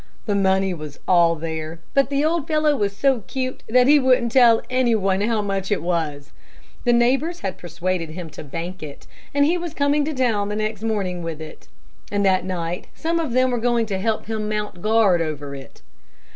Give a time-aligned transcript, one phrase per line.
[0.25, 4.31] The money was all there, but the old fellow was so cute that he wouldn't
[4.31, 6.31] tell any one how much it was.
[6.85, 10.55] The neighbors had persuaded him to bank it, and he was coming to town the
[10.55, 11.67] next morning with it,
[12.11, 15.83] and that night some of them were going to help him mount guard over it.